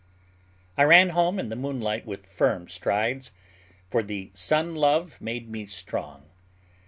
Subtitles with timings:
[0.79, 3.31] I ran home in the moonlight with firm strides;
[3.87, 6.23] for the sun love made me strong.